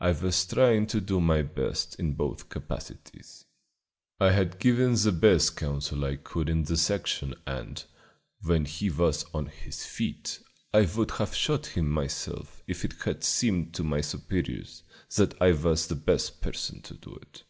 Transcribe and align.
I 0.00 0.10
was 0.10 0.44
trying 0.46 0.88
to 0.88 1.00
do 1.00 1.20
my 1.20 1.42
best 1.42 1.94
in 2.00 2.14
both 2.14 2.48
capacities. 2.48 3.44
I 4.18 4.32
had 4.32 4.58
given 4.58 4.94
the 4.96 5.12
best 5.12 5.56
counsel 5.56 6.04
I 6.04 6.16
could 6.16 6.48
in 6.48 6.64
the 6.64 6.76
Section 6.76 7.36
and, 7.46 7.84
when 8.42 8.64
he 8.64 8.90
was 8.90 9.24
on 9.32 9.46
his 9.46 9.84
feet, 9.86 10.40
I 10.74 10.86
would 10.96 11.12
have 11.12 11.36
shot 11.36 11.66
him 11.66 11.88
myself 11.88 12.64
if 12.66 12.84
it 12.84 12.94
had 13.04 13.22
seemed 13.22 13.72
to 13.74 13.84
my 13.84 14.00
superiors 14.00 14.82
that 15.14 15.40
I 15.40 15.52
was 15.52 15.86
the 15.86 15.94
best 15.94 16.40
person 16.40 16.82
to 16.82 16.94
do 16.94 17.14
it. 17.22 17.44